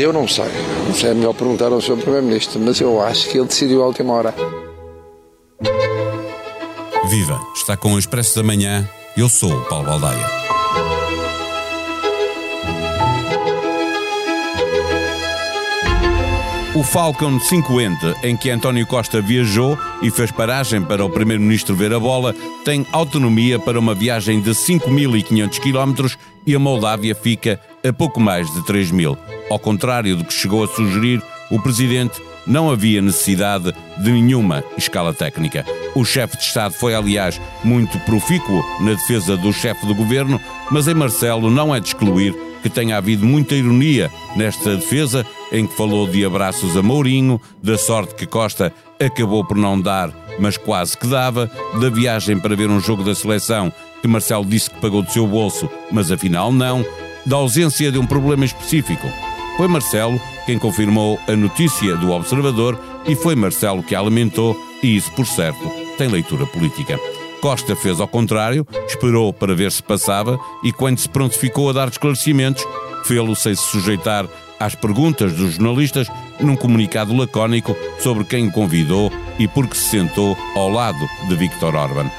[0.00, 0.44] Eu não sei.
[0.86, 1.96] Não sei, é melhor perguntar ao Sr.
[1.96, 4.34] Primeiro-Ministro, mas eu acho que ele decidiu à última hora.
[7.08, 7.40] Viva!
[7.54, 8.88] Está com o Expresso da Manhã.
[9.16, 10.57] Eu sou o Paulo Baldaia.
[16.78, 21.92] O Falcon 50, em que António Costa viajou e fez paragem para o Primeiro-Ministro ver
[21.92, 22.32] a bola,
[22.64, 26.14] tem autonomia para uma viagem de 5.500 km
[26.46, 29.18] e a Moldávia fica a pouco mais de 3.000.
[29.50, 31.20] Ao contrário do que chegou a sugerir
[31.50, 35.66] o Presidente, não havia necessidade de nenhuma escala técnica.
[35.96, 40.40] O chefe de Estado foi, aliás, muito profícuo na defesa do chefe do governo,
[40.70, 45.66] mas em Marcelo não é de excluir que tenha havido muita ironia nesta defesa, em
[45.66, 50.56] que falou de abraços a Mourinho, da sorte que Costa acabou por não dar, mas
[50.56, 51.50] quase que dava,
[51.80, 55.26] da viagem para ver um jogo da seleção que Marcelo disse que pagou do seu
[55.26, 56.84] bolso, mas afinal não,
[57.26, 59.08] da ausência de um problema específico.
[59.56, 64.96] Foi Marcelo quem confirmou a notícia do Observador e foi Marcelo que a lamentou, e
[64.96, 66.98] isso, por certo, tem leitura política.
[67.40, 71.88] Costa fez ao contrário, esperou para ver se passava e, quando se prontificou a dar
[71.88, 72.64] esclarecimentos,
[73.04, 74.26] fê-lo sem se sujeitar
[74.58, 76.08] às perguntas dos jornalistas
[76.40, 81.36] num comunicado lacónico sobre quem o convidou e por que se sentou ao lado de
[81.36, 82.10] Viktor Orban.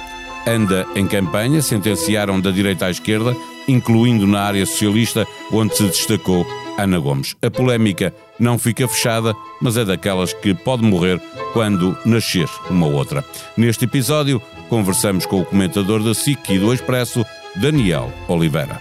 [0.48, 3.36] Anda em campanha, sentenciaram da direita à esquerda,
[3.68, 6.46] incluindo na área socialista, onde se destacou
[6.84, 7.36] Ana Gomes.
[7.42, 11.22] A polémica não fica fechada, mas é daquelas que pode morrer
[11.54, 13.24] quando nascer uma outra.
[13.58, 18.80] Neste episódio, conversamos com o comentador da SIC e do Expresso, Daniel Oliveira.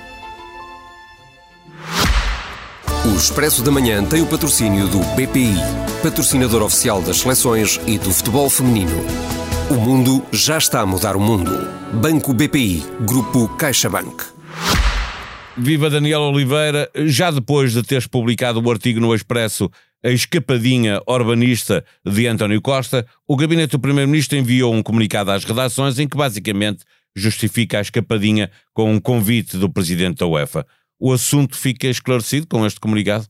[3.05, 5.57] O Expresso da Manhã tem o patrocínio do BPI,
[6.03, 9.05] patrocinador oficial das seleções e do futebol feminino.
[9.71, 11.69] O mundo já está a mudar o mundo.
[11.93, 14.38] Banco BPI, Grupo CaixaBank.
[15.61, 19.69] Viva Daniel Oliveira, já depois de teres publicado o artigo no Expresso
[20.05, 25.99] A Escapadinha Urbanista de António Costa, o Gabinete do Primeiro-Ministro enviou um comunicado às redações
[25.99, 26.85] em que basicamente
[27.15, 30.65] justifica a escapadinha com um convite do Presidente da UEFA.
[30.99, 33.27] O assunto fica esclarecido com este comunicado?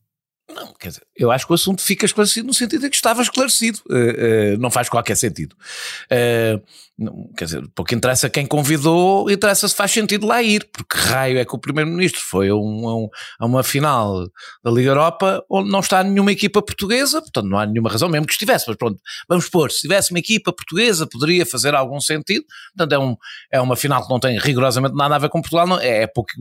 [0.55, 3.21] Não, quer dizer, eu acho que o assunto fica esclarecido no sentido de que estava
[3.21, 3.81] esclarecido.
[3.91, 5.57] Uh, uh, não faz qualquer sentido.
[6.05, 6.63] Uh,
[6.99, 11.39] não, quer dizer, pouco interessa quem convidou, interessa se faz sentido lá ir, porque raio
[11.39, 13.09] é que o Primeiro-Ministro foi a, um, a, um,
[13.39, 14.29] a, uma final
[14.65, 18.27] da Liga Europa onde não está nenhuma equipa portuguesa, portanto não há nenhuma razão, mesmo
[18.27, 22.45] que estivesse, mas pronto, vamos pôr, se tivesse uma equipa portuguesa poderia fazer algum sentido,
[22.77, 23.17] portanto é, um,
[23.53, 26.07] é uma final que não tem rigorosamente nada a ver com Portugal, não, é, é
[26.09, 26.33] pouco,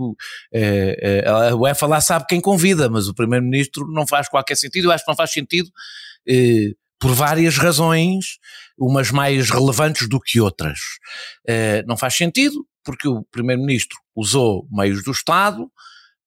[0.52, 4.67] é, é, a UEFA lá sabe quem convida, mas o Primeiro-Ministro não faz qualquer sentido,
[4.76, 5.70] eu acho que não faz sentido
[6.28, 8.38] eh, por várias razões,
[8.78, 10.80] umas mais relevantes do que outras.
[11.48, 15.70] Uh, não faz sentido, porque o Primeiro-Ministro usou meios do Estado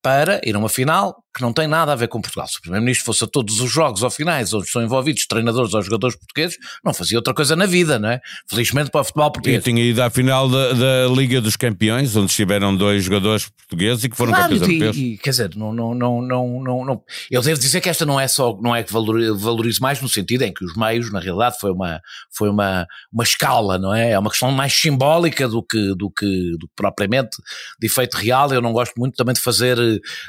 [0.03, 2.47] para ir a uma final que não tem nada a ver com Portugal.
[2.49, 5.83] Se o Primeiro-Ministro fosse a todos os jogos ou finais onde estão envolvidos treinadores ou
[5.83, 8.21] jogadores portugueses, não fazia outra coisa na vida, não é?
[8.49, 9.61] Felizmente para o futebol português.
[9.61, 14.05] E tinha ido à final da, da, Liga dos Campeões, onde estiveram dois jogadores portugueses
[14.05, 14.97] e que foram claro, campeões europeus.
[14.97, 18.19] E, quer dizer, não, não, não, não, não, não, eu devo dizer que esta não
[18.19, 21.57] é só, não é que valorize mais no sentido em que os meios, na realidade,
[21.61, 24.11] foi uma, foi uma, uma escala, não é?
[24.11, 27.37] É uma questão mais simbólica do que, do que, do que propriamente
[27.79, 28.53] de efeito real.
[28.53, 29.77] Eu não gosto muito também de fazer,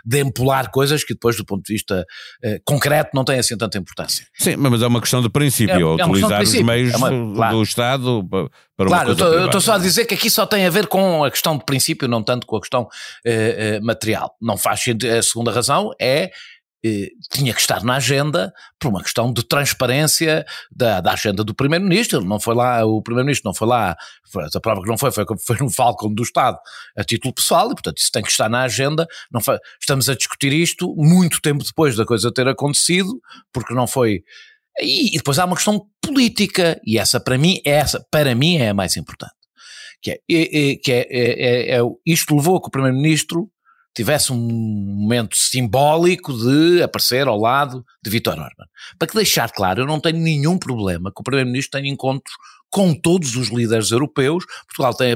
[0.06, 2.06] de empolar coisas que depois do ponto de vista
[2.44, 4.26] uh, concreto não tem assim tanta importância.
[4.34, 6.62] Sim, mas é uma questão de princípio, é, é utilizar princípio.
[6.62, 7.58] os meios é uma, claro.
[7.58, 10.70] do Estado para claro, Claro, eu estou só a dizer que aqui só tem a
[10.70, 14.36] ver com a questão de princípio, não tanto com a questão uh, uh, material.
[14.42, 16.32] Não faz sentido, a segunda razão é eh,
[17.32, 22.24] tinha que estar na agenda por uma questão de transparência da, da agenda do Primeiro-Ministro.
[22.24, 23.96] Não foi lá, o Primeiro-Ministro não foi lá,
[24.56, 26.58] a prova que não foi, foi, foi no Falcon do Estado
[26.98, 29.08] a título pessoal e, portanto, isso tem que estar na agenda.
[29.32, 33.22] Não foi, estamos a discutir isto muito tempo depois da coisa ter acontecido,
[33.54, 34.24] porque não foi.
[34.80, 38.70] E, e depois há uma questão política, e essa para mim, essa para mim é
[38.70, 39.34] a mais importante.
[40.02, 43.52] Que é, é, é que é, é, é, é isto levou a que o Primeiro-Ministro
[43.94, 48.66] tivesse um momento simbólico de aparecer ao lado de Vítor Orban.
[48.98, 52.34] Para que deixar claro, eu não tenho nenhum problema que o Primeiro-Ministro tenha encontros
[52.70, 54.46] com todos os líderes europeus.
[54.66, 55.16] Portugal tem,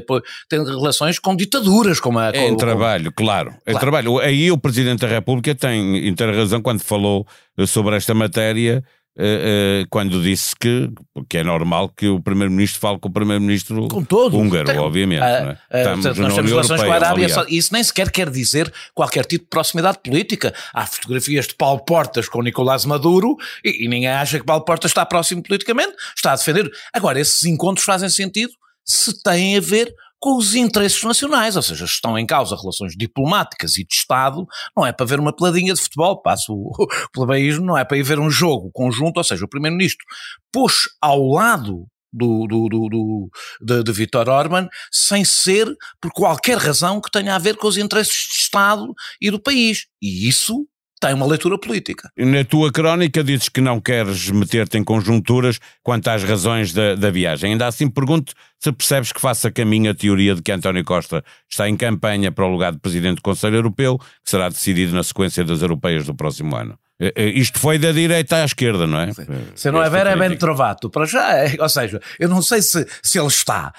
[0.50, 2.36] tem relações com ditaduras, como a.
[2.36, 3.52] Em trabalho, claro.
[3.52, 3.62] claro.
[3.66, 4.20] Em trabalho.
[4.20, 7.26] Aí o Presidente da República tem inteira razão quando falou
[7.66, 8.84] sobre esta matéria
[9.18, 10.90] Uh, uh, quando disse que,
[11.30, 13.88] que é normal que o Primeiro-Ministro fale com o Primeiro-Ministro
[14.34, 15.22] húngaro, Tem, obviamente.
[15.22, 18.30] Uh, Estamos portanto, nós temos relações Europeia, com a Arábia, só, isso nem sequer quer
[18.30, 20.54] dizer qualquer tipo de proximidade política.
[20.74, 24.92] Há fotografias de Paulo Portas com Nicolás Maduro e, e ninguém acha que Paulo Portas
[24.92, 26.70] está próximo politicamente, está a defender.
[26.94, 28.52] Agora, esses encontros fazem sentido
[28.84, 33.78] se têm a ver com os interesses nacionais, ou seja, estão em causa relações diplomáticas
[33.78, 34.46] e de Estado,
[34.76, 38.04] não é para ver uma peladinha de futebol, passo o plebeísmo, não é para ir
[38.04, 40.06] ver um jogo conjunto, ou seja, o Primeiro-Ministro
[40.52, 41.86] pôs ao lado
[42.16, 43.30] do, do, do, do
[43.62, 45.68] de, de Vítor Orban, sem ser
[46.02, 49.88] por qualquer razão que tenha a ver com os interesses de Estado e do país.
[50.02, 50.66] E isso
[51.00, 52.10] tem uma leitura política.
[52.18, 57.12] Na tua crónica dizes que não queres meter-te em conjunturas quanto às razões da, da,
[57.12, 57.52] viagem.
[57.52, 61.70] Ainda assim pergunto se percebes que faça caminho a teoria de que António Costa está
[61.70, 65.44] em campanha para o lugar de Presidente do Conselho Europeu, que será decidido na sequência
[65.44, 66.78] das europeias do próximo ano.
[67.00, 69.12] Eh, eh, isto foi da direita à esquerda, não é?
[69.54, 70.90] Se não é ver, é bem trovato.
[70.90, 73.74] Para já, é, ou seja, eu não sei se, se ele está.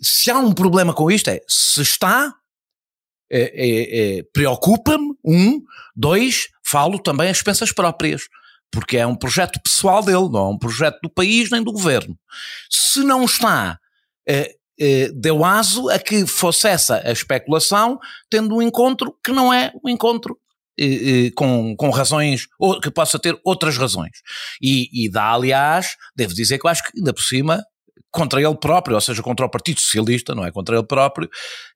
[0.00, 2.32] Se há um problema com isto, é se está,
[3.30, 5.62] é, é, é, preocupa-me, um,
[5.94, 8.22] dois, falo também as expensas próprias,
[8.70, 12.18] porque é um projeto pessoal dele, não é um projeto do país nem do governo.
[12.70, 13.78] Se não está,
[14.28, 17.98] é, é, deu aso a que fosse essa a especulação,
[18.28, 20.38] tendo um encontro que não é um encontro
[21.36, 24.10] com, com razões, ou que possa ter outras razões.
[24.60, 27.62] E, e dá, aliás, devo dizer que eu acho que ainda por cima,
[28.14, 30.52] contra ele próprio, ou seja, contra o Partido Socialista, não é?
[30.52, 31.28] Contra ele próprio,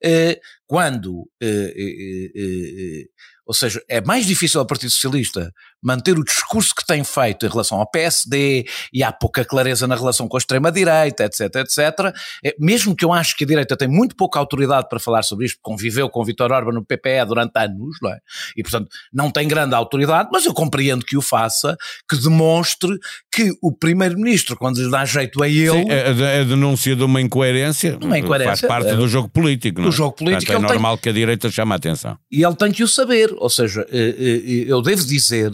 [0.03, 3.05] eh, quando eh, eh,
[3.45, 5.53] ou seja, é mais difícil ao Partido Socialista
[5.83, 9.95] manter o discurso que tem feito em relação ao PSD e há pouca clareza na
[9.95, 12.15] relação com a extrema-direita, etc, etc.
[12.45, 15.47] É, mesmo que eu acho que a direita tem muito pouca autoridade para falar sobre
[15.47, 18.19] isto, conviveu com Vitor Orban no PPE durante anos, não é?
[18.57, 21.77] E, portanto, não tem grande autoridade, mas eu compreendo que o faça,
[22.09, 22.99] que demonstre
[23.31, 25.83] que o Primeiro-Ministro, quando lhe dá jeito a ele...
[25.83, 29.81] Sim, é, a, denúncia de uma incoerência, uma incoerência faz parte é, do jogo político,
[29.81, 29.91] não é?
[29.91, 30.53] Do jogo político.
[30.53, 32.19] Portanto, é normal tem, que a direita chame a atenção.
[32.31, 35.51] E ele tem que o saber, ou seja, eh, eh, eu devo dizer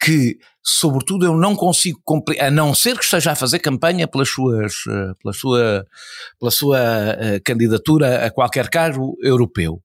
[0.00, 4.28] que, sobretudo, eu não consigo compreender, a não ser que esteja a fazer campanha pelas
[4.28, 5.86] suas, eh, pela sua,
[6.38, 6.78] pela sua
[7.44, 9.82] candidatura a qualquer cargo europeu.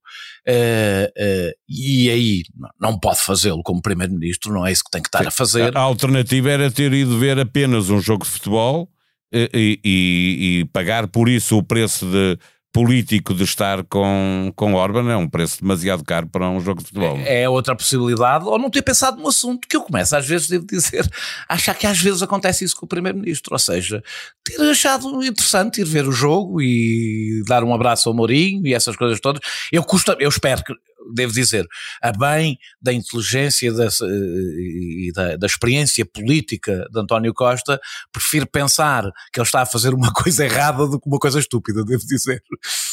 [1.68, 2.42] e aí
[2.80, 5.76] não pode fazê-lo como Primeiro-Ministro, não é isso que tem que estar a fazer.
[5.76, 8.88] A alternativa era ter ido ver apenas um jogo de futebol
[9.32, 12.38] e, e, e pagar por isso o preço de
[12.74, 16.88] político de estar com, com Orban é um preço demasiado caro para um jogo de
[16.88, 17.16] futebol.
[17.18, 20.48] É, é outra possibilidade, ou não ter pensado no assunto, que eu começo às vezes,
[20.48, 21.08] devo dizer,
[21.48, 24.02] a achar que às vezes acontece isso com o Primeiro-Ministro, ou seja,
[24.42, 28.96] ter achado interessante ir ver o jogo e dar um abraço ao Mourinho e essas
[28.96, 29.40] coisas todas.
[29.70, 30.74] Eu, custa, eu espero que
[31.12, 31.66] devo dizer,
[32.02, 37.80] a bem da inteligência da, e da, da, experiência política de António Costa,
[38.12, 41.84] prefiro pensar que ele está a fazer uma coisa errada do que uma coisa estúpida,
[41.84, 42.42] devo dizer.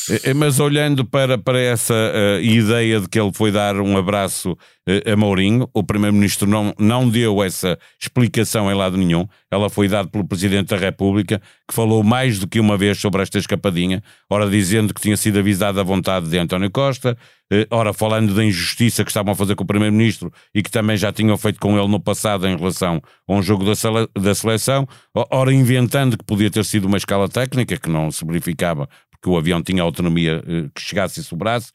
[0.09, 3.97] É, é, mas olhando para, para essa uh, ideia de que ele foi dar um
[3.97, 4.57] abraço
[5.05, 9.27] a Mourinho, o Primeiro-Ministro não, não deu essa explicação em lado nenhum.
[9.51, 13.21] Ela foi dada pelo Presidente da República, que falou mais do que uma vez sobre
[13.21, 17.15] esta escapadinha, ora dizendo que tinha sido avisado à vontade de António Costa,
[17.53, 20.97] uh, ora falando da injustiça que estavam a fazer com o Primeiro-Ministro e que também
[20.97, 24.33] já tinham feito com ele no passado em relação a um jogo da, sele da
[24.33, 24.87] seleção,
[25.29, 28.89] ora inventando que podia ter sido uma escala técnica que não se verificava
[29.21, 31.71] que o avião tinha autonomia eh, que chegasse e sobrasse.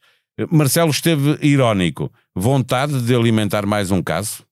[0.51, 2.11] Marcelo esteve irónico.
[2.35, 4.43] Vontade de alimentar mais um caso?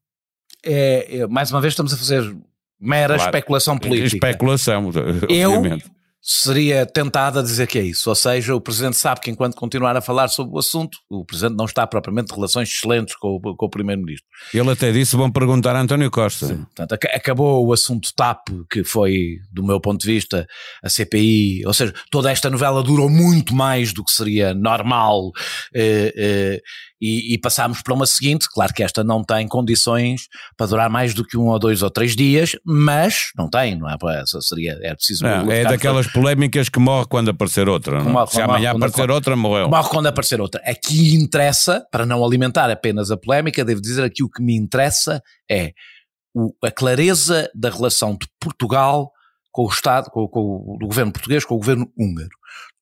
[0.64, 2.36] É, é mais uma vez estamos a fazer
[2.80, 3.30] mera claro.
[3.30, 4.28] especulação política.
[4.28, 4.92] Especulação,
[5.30, 5.95] eu, obviamente
[6.28, 8.10] seria tentado a dizer que é isso.
[8.10, 11.56] Ou seja, o Presidente sabe que enquanto continuar a falar sobre o assunto, o Presidente
[11.56, 14.26] não está propriamente de relações excelentes com o, com o Primeiro-Ministro.
[14.52, 16.48] Ele até disse, vão perguntar a António Costa.
[16.48, 16.66] Sim.
[16.76, 20.48] Portanto, acabou o assunto TAP, que foi, do meu ponto de vista,
[20.84, 25.32] a CPI, ou seja, toda esta novela durou muito mais do que seria normal
[25.76, 26.62] eh, eh,
[27.02, 31.14] e, e, passámos para uma seguinte, claro que esta não tem condições para durar mais
[31.14, 33.96] do que um ou dois ou três dias, mas não tem, não é?
[34.42, 35.24] Seria, é preciso...
[35.24, 38.10] Não, é daquelas polémicas que morre quando aparecer outra, não?
[38.10, 38.14] É?
[38.14, 39.70] Morre, Se amanhã morre, aparecer quando, outra, morreu.
[39.70, 40.62] Morre quando aparecer outra.
[40.66, 45.22] Aqui interessa, para não alimentar apenas a polémica, devo dizer aqui o que me interessa
[45.52, 45.74] é
[46.34, 49.12] o, a clareza da relação de Portugal
[49.52, 52.30] com o Estado, com, com o governo português, com o governo húngaro.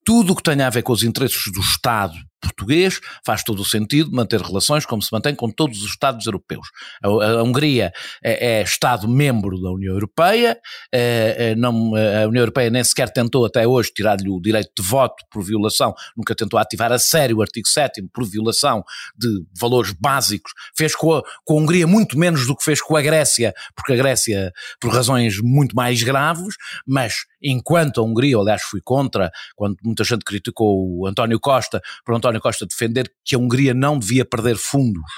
[0.04, 2.14] Tudo o que tenha a ver com os interesses do Estado
[2.44, 6.66] português, faz todo o sentido manter relações como se mantém com todos os Estados europeus.
[7.02, 10.58] A, a Hungria é, é Estado-membro da União Europeia,
[10.92, 15.24] é, não, a União Europeia nem sequer tentou até hoje tirar-lhe o direito de voto
[15.30, 18.84] por violação, nunca tentou ativar a sério o artigo 7 por violação
[19.16, 22.96] de valores básicos, fez com a, com a Hungria muito menos do que fez com
[22.96, 26.54] a Grécia, porque a Grécia, por razões muito mais graves,
[26.86, 32.14] mas enquanto a Hungria, aliás fui contra, quando muita gente criticou o António Costa, por
[32.14, 35.10] António António Costa defender que a Hungria não devia perder fundos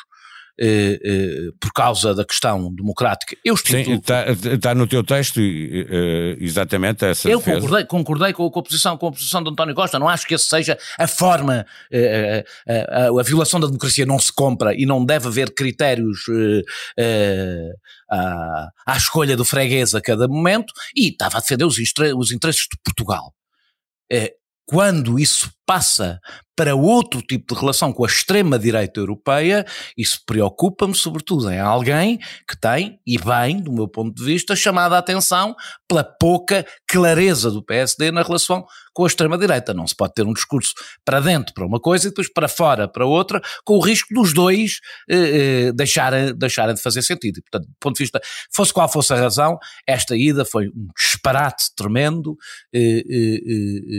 [0.58, 3.36] eh, eh, por causa da questão democrática.
[3.44, 7.60] Eu Sim, está, está no teu texto eh, exatamente essa Eu defesa.
[7.60, 10.34] concordei, concordei com, com, a posição, com a posição de António Costa, não acho que
[10.34, 14.86] essa seja a forma, eh, a, a, a, violação da democracia não se compra e
[14.86, 16.20] não deve haver critérios
[18.10, 21.76] à, à escolha do freguês a cada momento e estava a defender os,
[22.16, 23.34] os interesses de Portugal.
[24.66, 26.20] Quando isso passa
[26.56, 32.58] para outro tipo de relação com a extrema-direita europeia, isso preocupa-me sobretudo em alguém que
[32.58, 35.54] tem, e bem, do meu ponto de vista, chamada a atenção
[35.86, 39.74] pela pouca clareza do PSD na relação com a extrema-direita.
[39.74, 40.72] Não se pode ter um discurso
[41.04, 44.32] para dentro para uma coisa e depois para fora para outra, com o risco dos
[44.32, 47.38] dois eh, eh, deixarem, deixarem de fazer sentido.
[47.38, 48.18] E, portanto, do ponto de vista,
[48.50, 52.38] fosse qual fosse a razão, esta ida foi um disparate tremendo
[52.72, 53.96] eh, eh, eh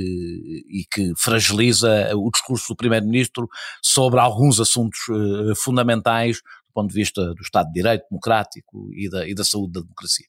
[0.70, 3.50] e que fragiliza o discurso discurso do Primeiro-Ministro
[3.82, 9.10] sobre alguns assuntos uh, fundamentais do ponto de vista do Estado de Direito democrático e
[9.10, 10.26] da, e da saúde da democracia.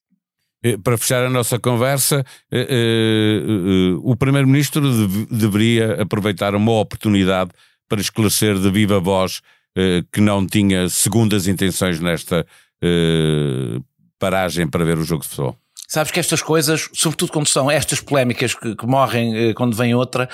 [0.62, 7.50] Eh, para fechar a nossa conversa, uh, uh, o Primeiro-Ministro dev deveria aproveitar uma oportunidade
[7.88, 9.40] para esclarecer de viva voz
[10.12, 12.44] que não tinha segundas intenções nesta
[14.18, 15.56] paragem para ver o jogo de futebol.
[15.86, 20.28] Sabes que estas coisas, sobretudo quando são estas polémicas que, que morrem quando vem outra,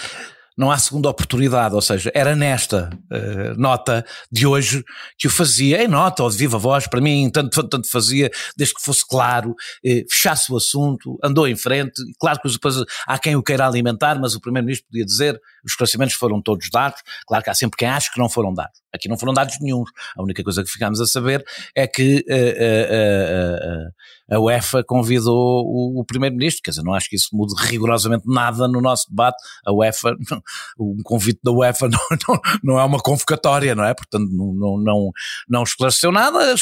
[0.57, 4.85] não há segunda oportunidade, ou seja, era nesta uh, nota de hoje
[5.19, 8.75] que o fazia, em nota ou de viva voz, para mim tanto, tanto fazia, desde
[8.75, 13.37] que fosse claro, uh, fechasse o assunto, andou em frente, claro que depois há quem
[13.37, 17.51] o queira alimentar, mas o Primeiro-Ministro podia dizer, os esclarecimentos foram todos dados, claro que
[17.51, 19.85] há sempre quem acha que não foram dados, aqui não foram dados nenhum,
[20.17, 26.05] a única coisa que ficámos a saber é que uh, a UEFA convidou o, o
[26.05, 29.37] Primeiro-Ministro, quer dizer, não acho que isso mude rigorosamente nada no nosso debate.
[29.67, 30.17] A UEFA,
[30.79, 31.99] um convite da UEFA não,
[32.29, 33.93] não, não é uma convocatória, não é?
[33.93, 35.11] Portanto, não, não,
[35.49, 36.55] não, esclareceu nada.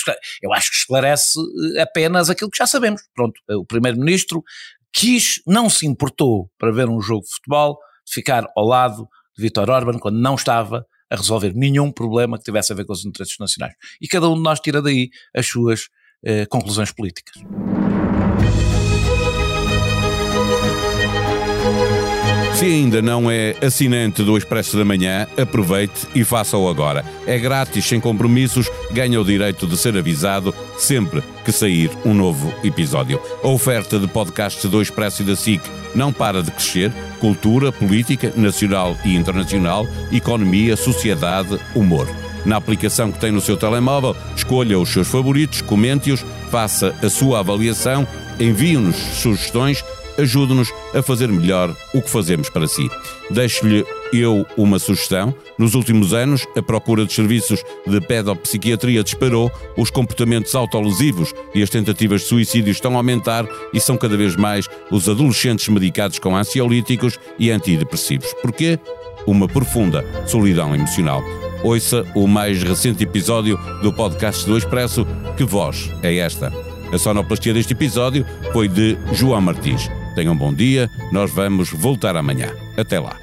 [0.43, 1.39] Eu acho que esclarece
[1.77, 3.03] eh, apenas aquilo que já sabemos.
[3.15, 4.43] Pronto, o Primeiro-Ministro
[4.93, 9.71] quis, não se importou para ver um jogo de futebol, ficar ao lado de Vítor
[9.71, 13.39] Orban quando não estava a resolver nenhum problema que tivesse a ver com os interesses
[13.39, 13.75] nacionais.
[14.01, 15.89] E cada um de nós tira daí as suas
[16.25, 17.43] eh, conclusões políticas.
[22.63, 27.05] Se ainda não é assinante do Expresso da Manhã, aproveite e faça-o agora.
[27.27, 32.55] É grátis, sem compromissos, ganha o direito de ser avisado sempre que sair um novo
[32.63, 33.21] episódio.
[33.43, 35.61] A oferta de podcasts do Expresso e da SIC
[35.93, 36.93] não para de crescer.
[37.19, 42.07] Cultura, política, nacional e internacional, economia, sociedade, humor
[42.45, 47.39] na aplicação que tem no seu telemóvel, escolha os seus favoritos, comente-os, faça a sua
[47.39, 48.07] avaliação,
[48.41, 49.85] envie-nos sugestões,
[50.19, 52.89] ajude-nos a fazer melhor o que fazemos para si.
[53.31, 55.35] Deixo-lhe eu uma sugestão.
[55.59, 61.71] Nos últimos anos, a procura de serviços de pedopsiquiatria disparou, os comportamentos autolesivos e as
[61.71, 66.37] tentativas de suicídio estão a aumentar e são cada vez mais os adolescentes medicados com
[66.37, 68.35] ansiolíticos e antidepressivos.
[68.43, 68.79] Porquê?
[69.27, 71.23] Uma profunda solidão emocional.
[71.63, 75.07] Ouça o mais recente episódio do podcast do Expresso.
[75.37, 76.53] Que voz é esta?
[76.93, 80.02] A sonoplastia deste episódio foi de João Martins.
[80.15, 82.53] Tenham um bom dia, nós vamos voltar amanhã.
[82.77, 83.17] Até lá.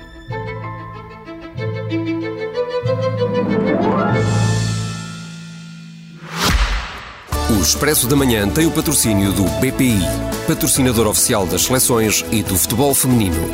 [7.49, 9.99] O Expresso da Manhã tem o patrocínio do BPI,
[10.47, 13.49] patrocinador oficial das seleções e do futebol feminino.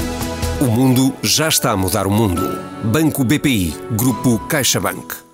[0.61, 2.41] O mundo já está a mudar o mundo.
[2.83, 5.24] Banco BPI, Grupo CaixaBank.